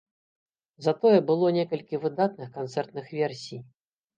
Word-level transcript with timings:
Затое 0.85 1.19
было 1.29 1.51
некалькі 1.59 2.01
выдатных 2.07 2.49
канцэртных 2.59 3.05
версій. 3.19 3.63